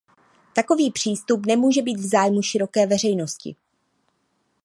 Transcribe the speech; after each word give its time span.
Takový 0.55 0.91
přístup 0.91 1.45
nemůže 1.45 1.81
být 1.81 1.97
v 1.99 2.05
zájmu 2.07 2.41
široké 2.41 2.87
veřejnosti. 2.87 3.55